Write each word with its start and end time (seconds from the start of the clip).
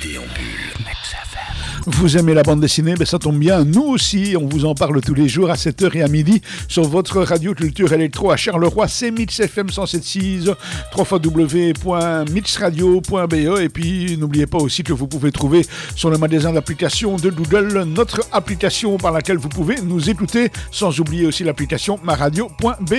déambule. 0.00 0.87
Vous 1.90 2.18
aimez 2.18 2.34
la 2.34 2.42
bande 2.42 2.60
dessinée 2.60 2.96
ben 2.96 3.06
Ça 3.06 3.18
tombe 3.18 3.38
bien, 3.38 3.64
nous 3.64 3.82
aussi, 3.82 4.36
on 4.38 4.46
vous 4.46 4.66
en 4.66 4.74
parle 4.74 5.00
tous 5.00 5.14
les 5.14 5.26
jours 5.26 5.50
à 5.50 5.54
7h 5.54 5.96
et 5.96 6.02
à 6.02 6.08
midi 6.08 6.42
sur 6.68 6.84
votre 6.84 7.22
radio 7.22 7.54
culture 7.54 7.90
électro 7.92 8.30
à 8.30 8.36
Charleroi, 8.36 8.86
c'est 8.88 9.10
Mix 9.10 9.40
FM 9.40 9.68
107.6, 9.68 10.54
www.mixradio.be 10.96 13.60
et 13.60 13.68
puis 13.70 14.18
n'oubliez 14.18 14.46
pas 14.46 14.58
aussi 14.58 14.82
que 14.82 14.92
vous 14.92 15.06
pouvez 15.06 15.32
trouver 15.32 15.66
sur 15.96 16.10
le 16.10 16.18
magasin 16.18 16.52
d'application 16.52 17.16
de 17.16 17.30
Google 17.30 17.84
notre 17.84 18.20
application 18.32 18.98
par 18.98 19.12
laquelle 19.12 19.38
vous 19.38 19.48
pouvez 19.48 19.80
nous 19.80 20.10
écouter, 20.10 20.50
sans 20.70 21.00
oublier 21.00 21.24
aussi 21.26 21.42
l'application 21.42 21.98
maradio.be. 22.02 22.96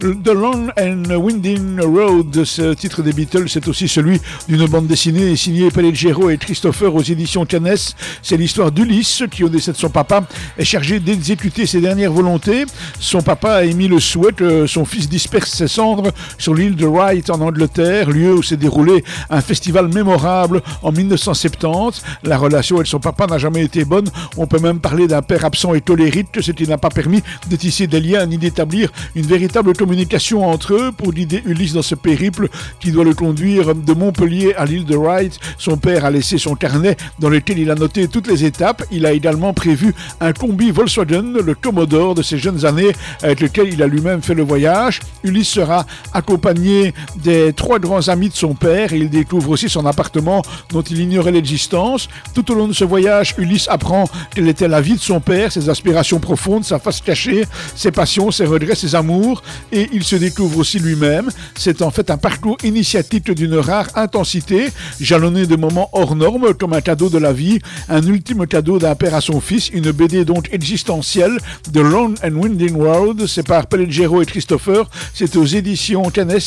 The 0.00 0.28
Long 0.28 0.68
and 0.78 1.14
Winding 1.14 1.78
Road, 1.80 2.44
ce 2.44 2.72
titre 2.72 3.02
des 3.02 3.12
Beatles, 3.12 3.48
c'est 3.48 3.68
aussi 3.68 3.86
celui 3.86 4.18
d'une 4.48 4.66
bande 4.66 4.86
dessinée 4.86 5.36
signée 5.36 5.70
Pelleggero 5.70 6.30
et 6.30 6.38
Christopher 6.38 6.94
aux 6.94 7.02
éditions 7.02 7.44
Canes. 7.44 7.76
C'est 8.22 8.36
l'histoire 8.36 8.72
d'Ulysse 8.72 9.24
qui, 9.30 9.44
au 9.44 9.48
décès 9.48 9.72
de 9.72 9.76
son 9.76 9.90
papa, 9.90 10.24
est 10.58 10.64
chargé 10.64 11.00
d'exécuter 11.00 11.66
ses 11.66 11.80
dernières 11.80 12.12
volontés. 12.12 12.64
Son 13.00 13.22
papa 13.22 13.52
a 13.54 13.64
émis 13.64 13.88
le 13.88 14.00
souhait 14.00 14.32
que 14.32 14.66
son 14.66 14.84
fils 14.84 15.08
disperse 15.08 15.50
ses 15.50 15.68
cendres 15.68 16.12
sur 16.38 16.54
l'île 16.54 16.76
de 16.76 16.86
Wright 16.86 17.30
en 17.30 17.40
Angleterre, 17.40 18.10
lieu 18.10 18.34
où 18.34 18.42
s'est 18.42 18.56
déroulé 18.56 19.04
un 19.30 19.40
festival 19.40 19.88
mémorable 19.88 20.62
en 20.82 20.92
1970. 20.92 22.02
La 22.24 22.38
relation 22.38 22.76
avec 22.76 22.88
son 22.88 23.00
papa 23.00 23.26
n'a 23.26 23.38
jamais 23.38 23.62
été 23.64 23.84
bonne. 23.84 24.08
On 24.36 24.46
peut 24.46 24.58
même 24.58 24.80
parler 24.80 25.06
d'un 25.06 25.22
père 25.22 25.44
absent 25.44 25.74
et 25.74 25.80
tolérique, 25.80 26.28
ce 26.40 26.52
qui 26.52 26.66
n'a 26.66 26.78
pas 26.78 26.90
permis 26.90 27.22
de 27.50 27.56
tisser 27.56 27.86
des 27.86 28.00
liens 28.00 28.26
ni 28.26 28.38
d'établir 28.38 28.90
une 29.14 29.26
véritable 29.26 29.74
communication 29.74 30.48
entre 30.48 30.74
eux. 30.74 30.92
Pour 30.92 31.12
guider 31.12 31.42
Ulysse 31.46 31.72
dans 31.74 31.82
ce 31.82 31.94
périple 31.94 32.48
qui 32.80 32.92
doit 32.92 33.04
le 33.04 33.14
conduire 33.14 33.74
de 33.74 33.92
Montpellier 33.92 34.54
à 34.56 34.64
l'île 34.64 34.84
de 34.84 34.96
Wright, 34.96 35.38
son 35.58 35.76
père 35.76 36.04
a 36.04 36.10
laissé 36.10 36.38
son 36.38 36.54
carnet 36.54 36.96
dans 37.18 37.28
lequel 37.28 37.58
il 37.58 37.70
a 37.70 37.74
noté 37.74 37.93
toutes 38.10 38.26
les 38.26 38.44
étapes. 38.44 38.84
Il 38.90 39.06
a 39.06 39.12
également 39.12 39.52
prévu 39.52 39.94
un 40.20 40.32
combi 40.32 40.70
Volkswagen, 40.70 41.34
le 41.44 41.54
Commodore 41.54 42.14
de 42.14 42.22
ses 42.22 42.38
jeunes 42.38 42.64
années, 42.64 42.92
avec 43.22 43.40
lequel 43.40 43.72
il 43.72 43.82
a 43.82 43.86
lui-même 43.86 44.22
fait 44.22 44.34
le 44.34 44.42
voyage. 44.42 45.00
Ulysse 45.22 45.48
sera 45.48 45.86
accompagné 46.12 46.94
des 47.16 47.52
trois 47.52 47.78
grands 47.78 48.08
amis 48.08 48.28
de 48.28 48.34
son 48.34 48.54
père 48.54 48.92
et 48.92 48.98
il 48.98 49.10
découvre 49.10 49.50
aussi 49.50 49.68
son 49.68 49.86
appartement 49.86 50.42
dont 50.70 50.82
il 50.82 51.00
ignorait 51.00 51.32
l'existence. 51.32 52.08
Tout 52.34 52.50
au 52.52 52.54
long 52.54 52.68
de 52.68 52.72
ce 52.72 52.84
voyage, 52.84 53.34
Ulysse 53.38 53.68
apprend 53.68 54.04
quelle 54.34 54.48
était 54.48 54.68
la 54.68 54.80
vie 54.80 54.94
de 54.94 55.00
son 55.00 55.20
père, 55.20 55.52
ses 55.52 55.68
aspirations 55.68 56.18
profondes, 56.20 56.64
sa 56.64 56.78
face 56.78 57.00
cachée, 57.00 57.44
ses 57.74 57.92
passions, 57.92 58.30
ses 58.30 58.46
regrets, 58.46 58.74
ses 58.74 58.94
amours 58.94 59.42
et 59.72 59.88
il 59.92 60.04
se 60.04 60.16
découvre 60.16 60.58
aussi 60.58 60.78
lui-même. 60.78 61.30
C'est 61.56 61.82
en 61.82 61.90
fait 61.90 62.10
un 62.10 62.16
parcours 62.16 62.56
initiatique 62.64 63.30
d'une 63.30 63.56
rare 63.56 63.88
intensité, 63.94 64.68
jalonné 65.00 65.46
de 65.46 65.56
moments 65.56 65.90
hors 65.92 66.16
normes 66.16 66.54
comme 66.54 66.72
un 66.72 66.80
cadeau 66.80 67.08
de 67.08 67.18
la 67.18 67.32
vie, 67.32 67.58
un 67.88 68.02
ultime 68.02 68.46
cadeau 68.46 68.78
d'un 68.78 68.94
père 68.94 69.14
à 69.14 69.20
son 69.20 69.40
fils, 69.40 69.68
une 69.70 69.90
BD 69.92 70.24
donc 70.24 70.48
existentielle, 70.52 71.38
The 71.72 71.78
Long 71.78 72.14
and 72.24 72.34
Winding 72.34 72.74
World, 72.74 73.26
c'est 73.26 73.46
par 73.46 73.66
Pelleggero 73.66 74.22
et 74.22 74.26
Christopher, 74.26 74.88
c'est 75.12 75.36
aux 75.36 75.44
éditions 75.44 76.10
Canes 76.10 76.38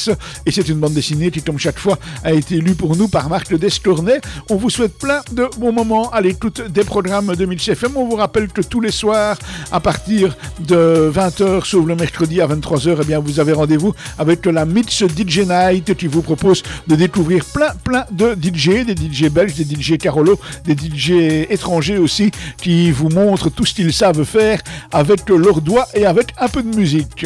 et 0.46 0.52
c'est 0.52 0.68
une 0.70 0.80
bande 0.80 0.94
dessinée 0.94 1.32
qui 1.32 1.42
comme 1.42 1.60
chaque 1.60 1.80
fois 1.80 1.98
a 2.24 2.34
été 2.34 2.60
lue 2.60 2.76
pour 2.76 2.96
nous 2.96 3.08
par 3.08 3.30
Marc 3.30 3.54
Descornet. 3.56 4.22
On 4.50 4.56
vous 4.56 4.70
souhaite 4.70 4.98
plein 4.98 5.22
de 5.32 5.48
bons 5.58 5.72
moments 5.72 6.10
à 6.12 6.22
l'écoute 6.22 6.62
des 6.70 6.84
programmes 6.84 7.36
de 7.36 7.46
Milch 7.46 7.68
FM. 7.68 7.92
On 7.96 8.08
vous 8.08 8.16
rappelle 8.16 8.48
que 8.48 8.62
tous 8.62 8.82
les 8.82 8.92
soirs, 8.92 9.38
à 9.72 9.80
partir 9.80 10.36
de 10.60 11.12
20h, 11.14 11.66
sauf 11.66 11.86
le 11.86 11.96
mercredi 11.96 12.42
à 12.42 12.48
23h, 12.48 12.98
eh 13.02 13.06
bien 13.06 13.20
vous 13.20 13.40
avez 13.40 13.54
rendez-vous 13.54 13.94
avec 14.18 14.46
la 14.46 14.66
Mitch 14.66 15.04
DJ 15.04 15.40
Night 15.40 15.96
qui 15.96 16.08
vous 16.08 16.22
propose 16.22 16.64
de 16.88 16.96
découvrir 16.96 17.46
plein 17.46 17.72
plein 17.84 18.06
de 18.12 18.36
DJ, 18.36 18.86
des 18.86 18.96
DJ 18.96 19.30
belges, 19.30 19.56
des 19.56 19.64
DJ 19.64 19.98
Carolo, 19.98 20.40
des 20.66 20.74
DJ 20.74 21.27
étrangers 21.50 21.98
aussi, 21.98 22.32
qui 22.62 22.92
vous 22.92 23.10
montrent 23.10 23.50
tout 23.50 23.66
ce 23.66 23.74
qu'ils 23.74 23.94
savent 23.94 24.24
faire 24.24 24.62
avec 24.92 25.30
leurs 25.30 25.62
doigts 25.62 25.88
et 25.94 26.06
avec 26.06 26.34
un 26.40 26.48
peu 26.48 26.64
de 26.64 26.76
musique. 26.76 27.26